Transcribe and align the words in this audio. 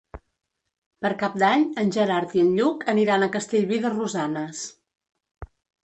Per 1.05 1.11
Cap 1.23 1.35
d'Any 1.43 1.67
en 1.83 1.93
Gerard 1.97 2.35
i 2.39 2.43
en 2.47 2.51
Lluc 2.57 2.89
aniran 2.97 3.27
a 3.27 3.31
Castellví 3.39 3.83
de 3.87 3.95
Rosanes. 3.97 4.69